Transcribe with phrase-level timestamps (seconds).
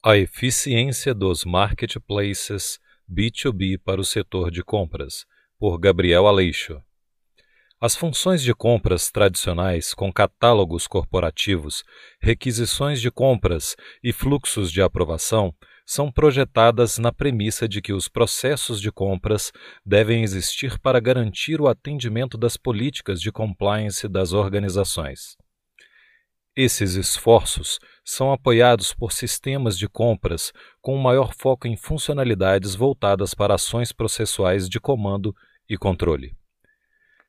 [0.00, 2.78] A eficiência dos marketplaces
[3.10, 5.26] B2B para o setor de compras,
[5.58, 6.80] por Gabriel Aleixo.
[7.80, 11.82] As funções de compras tradicionais, com catálogos corporativos,
[12.20, 15.52] requisições de compras e fluxos de aprovação,
[15.84, 19.50] são projetadas na premissa de que os processos de compras
[19.84, 25.36] devem existir para garantir o atendimento das políticas de compliance das organizações.
[26.60, 33.54] Esses esforços são apoiados por sistemas de compras com maior foco em funcionalidades voltadas para
[33.54, 35.32] ações processuais de comando
[35.70, 36.36] e controle.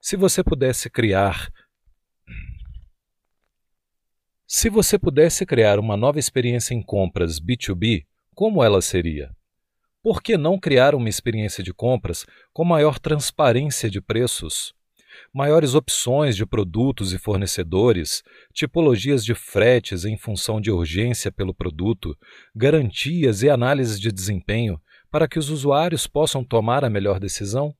[0.01, 1.53] Se você pudesse criar
[4.47, 9.29] se você pudesse criar uma nova experiência em compras B2B, como ela seria?
[10.01, 14.73] Por que não criar uma experiência de compras com maior transparência de preços,
[15.33, 18.23] maiores opções de produtos e fornecedores,
[18.53, 22.17] tipologias de fretes em função de urgência pelo produto,
[22.55, 24.79] garantias e análises de desempenho
[25.11, 27.73] para que os usuários possam tomar a melhor decisão?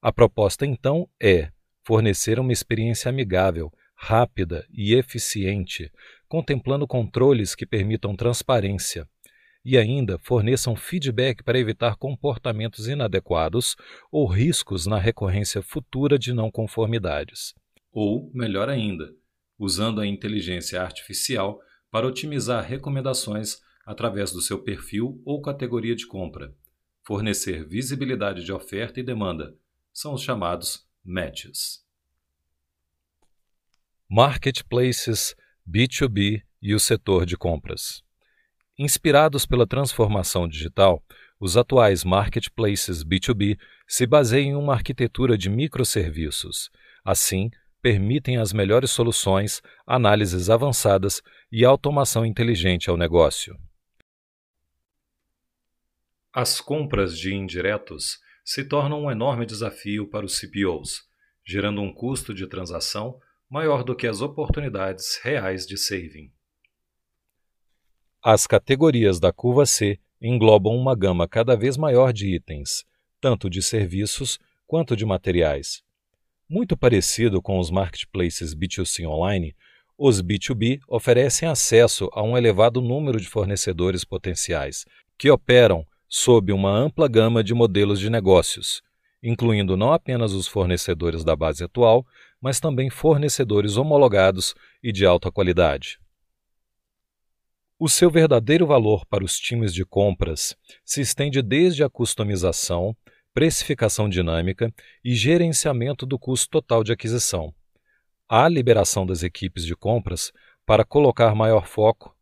[0.00, 1.50] A proposta então é
[1.84, 5.90] fornecer uma experiência amigável, rápida e eficiente,
[6.28, 9.08] contemplando controles que permitam transparência
[9.64, 13.76] e ainda forneçam feedback para evitar comportamentos inadequados
[14.10, 17.54] ou riscos na recorrência futura de não conformidades.
[17.92, 19.12] Ou, melhor ainda,
[19.58, 26.54] usando a inteligência artificial para otimizar recomendações através do seu perfil ou categoria de compra.
[27.06, 29.56] Fornecer visibilidade de oferta e demanda
[29.92, 31.82] são os chamados matches.
[34.08, 35.34] Marketplaces,
[35.68, 38.02] B2B e o setor de compras.
[38.78, 41.02] Inspirados pela transformação digital,
[41.40, 46.70] os atuais marketplaces B2B se baseiam em uma arquitetura de microserviços.
[47.04, 47.50] Assim,
[47.82, 53.58] permitem as melhores soluções, análises avançadas e automação inteligente ao negócio.
[56.32, 61.02] As compras de indiretos se tornam um enorme desafio para os CPOs,
[61.44, 63.18] gerando um custo de transação
[63.50, 66.30] maior do que as oportunidades reais de saving.
[68.22, 72.84] As categorias da curva C englobam uma gama cada vez maior de itens,
[73.20, 75.84] tanto de serviços quanto de materiais.
[76.50, 79.54] Muito parecido com os marketplaces B2C online,
[79.96, 84.84] os B2B oferecem acesso a um elevado número de fornecedores potenciais,
[85.16, 88.82] que operam sob uma ampla gama de modelos de negócios,
[89.22, 92.04] incluindo não apenas os fornecedores da base atual,
[92.40, 96.00] mas também fornecedores homologados e de alta qualidade.
[97.80, 102.96] O seu verdadeiro valor para os times de compras se estende desde a customização,
[103.32, 104.74] precificação dinâmica
[105.04, 107.54] e gerenciamento do custo total de aquisição,
[108.28, 110.32] à liberação das equipes de compras
[110.66, 112.16] para colocar maior foco.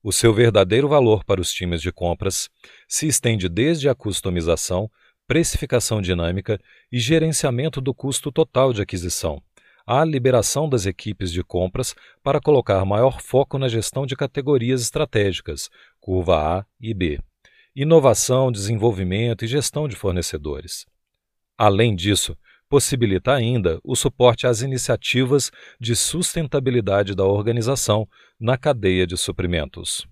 [0.00, 2.48] O seu verdadeiro valor para os times de compras
[2.86, 4.88] se estende desde a customização,
[5.26, 6.56] precificação dinâmica
[6.90, 9.42] e gerenciamento do custo total de aquisição,
[9.86, 15.68] a liberação das equipes de compras para colocar maior foco na gestão de categorias estratégicas,
[16.00, 17.20] curva A e B,
[17.74, 20.86] inovação, desenvolvimento e gestão de fornecedores.
[21.56, 22.36] Além disso,
[22.68, 28.08] possibilita ainda o suporte às iniciativas de sustentabilidade da organização
[28.38, 30.06] na cadeia de suprimentos.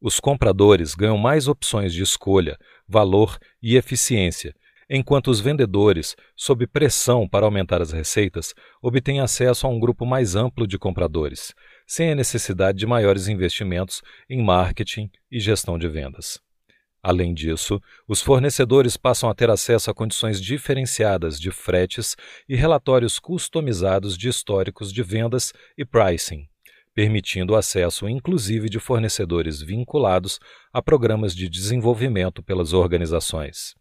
[0.00, 2.58] Os compradores ganham mais opções de escolha,
[2.88, 4.54] valor e eficiência
[4.90, 8.52] enquanto os vendedores, sob pressão para aumentar as receitas,
[8.82, 11.54] obtêm acesso a um grupo mais amplo de compradores,
[11.86, 16.40] sem a necessidade de maiores investimentos em marketing e gestão de vendas.
[17.02, 22.16] Além disso, os fornecedores passam a ter acesso a condições diferenciadas de fretes
[22.48, 26.46] e relatórios customizados de históricos de vendas e pricing,
[26.92, 30.38] permitindo o acesso inclusive de fornecedores vinculados
[30.72, 33.79] a programas de desenvolvimento pelas organizações.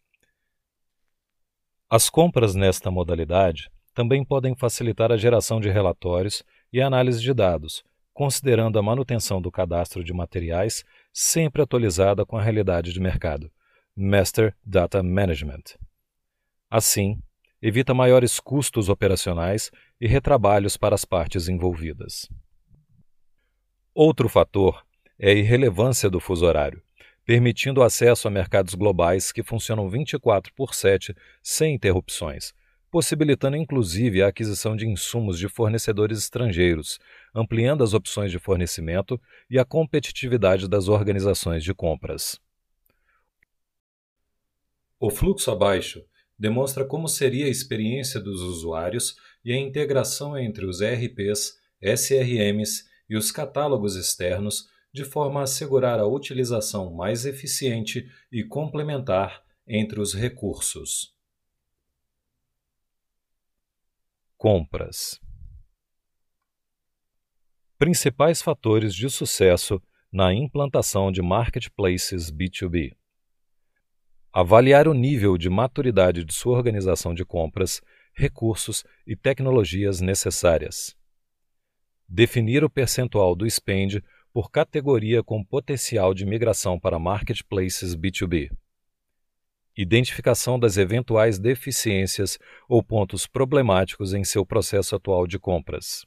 [1.91, 7.83] As compras nesta modalidade também podem facilitar a geração de relatórios e análise de dados,
[8.13, 13.51] considerando a manutenção do cadastro de materiais sempre atualizada com a realidade de mercado,
[13.95, 15.63] Master Data Management.
[16.69, 17.19] Assim,
[17.59, 22.29] evita maiores custos operacionais e retrabalhos para as partes envolvidas.
[23.95, 24.85] Outro fator
[25.17, 26.83] é a irrelevância do fuso horário
[27.29, 32.55] permitindo acesso a mercados globais que funcionam 24 por 7 sem interrupções,
[32.89, 36.97] possibilitando inclusive a aquisição de insumos de fornecedores estrangeiros,
[37.35, 42.39] ampliando as opções de fornecimento e a competitividade das organizações de compras.
[44.99, 46.03] O fluxo abaixo
[46.35, 53.15] demonstra como seria a experiência dos usuários e a integração entre os ERPs, SRMs e
[53.15, 60.13] os catálogos externos de forma a assegurar a utilização mais eficiente e complementar entre os
[60.13, 61.13] recursos.
[64.37, 65.19] Compras
[67.77, 69.81] Principais fatores de sucesso
[70.11, 72.95] na implantação de marketplaces B2B.
[74.33, 77.81] Avaliar o nível de maturidade de sua organização de compras,
[78.13, 80.95] recursos e tecnologias necessárias.
[82.07, 84.03] Definir o percentual do spend
[84.33, 88.51] por categoria com potencial de migração para marketplaces B2B.
[89.75, 92.37] Identificação das eventuais deficiências
[92.67, 96.05] ou pontos problemáticos em seu processo atual de compras.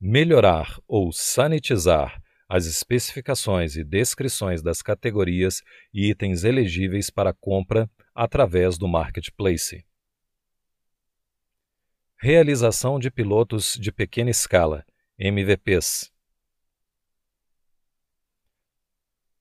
[0.00, 5.62] Melhorar ou sanitizar as especificações e descrições das categorias
[5.92, 9.84] e itens elegíveis para compra através do marketplace.
[12.20, 14.84] Realização de pilotos de pequena escala,
[15.18, 16.11] MVPs,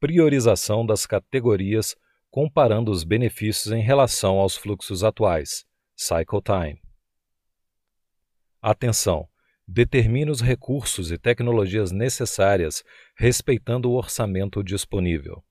[0.01, 1.95] priorização das categorias
[2.31, 5.63] comparando os benefícios em relação aos fluxos atuais.
[5.95, 6.81] Cycle time.
[8.59, 9.29] Atenção!
[9.67, 12.83] Determine os recursos e tecnologias necessárias
[13.15, 15.43] respeitando o orçamento disponível.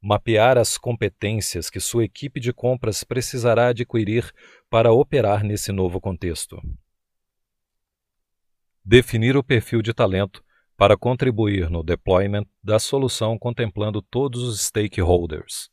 [0.00, 4.32] Mapear as competências que sua equipe de compras precisará adquirir
[4.70, 6.58] para operar nesse novo contexto.
[8.82, 10.42] Definir o perfil de talento
[10.76, 15.70] para contribuir no deployment da solução contemplando todos os stakeholders.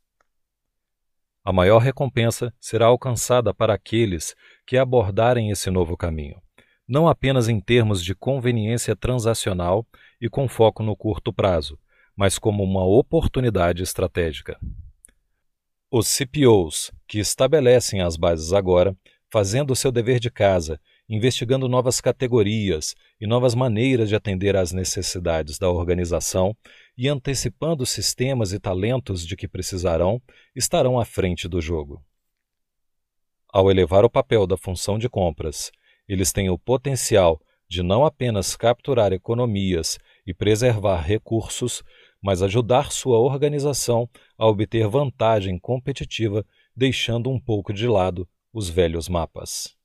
[1.44, 4.36] A maior recompensa será alcançada para aqueles
[4.68, 6.42] que abordarem esse novo caminho,
[6.88, 9.88] não apenas em termos de conveniência transacional
[10.20, 11.80] e com foco no curto prazo,
[12.16, 14.60] mas como uma oportunidade estratégica.
[15.90, 18.96] Os CPOs, que estabelecem as bases agora,
[19.32, 24.72] fazendo o seu dever de casa investigando novas categorias e novas maneiras de atender às
[24.72, 26.56] necessidades da organização
[26.96, 30.22] e antecipando sistemas e talentos de que precisarão,
[30.56, 32.04] estarão à frente do jogo.
[33.52, 35.72] Ao elevar o papel da função de compras,
[36.08, 41.82] eles têm o potencial de não apenas capturar economias e preservar recursos,
[42.22, 44.08] mas ajudar sua organização
[44.38, 46.46] a obter vantagem competitiva,
[46.76, 49.79] deixando um pouco de lado os velhos mapas.